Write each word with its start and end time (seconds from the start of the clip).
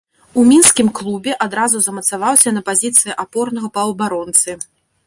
У 0.39 0.45
мінскім 0.51 0.89
клубе 0.99 1.35
адразу 1.47 1.77
замацаваўся 1.89 2.57
на 2.57 2.61
пазіцыі 2.71 3.17
апорнага 3.27 3.67
паўабаронцы. 3.79 4.61